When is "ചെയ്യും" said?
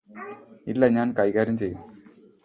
1.57-1.81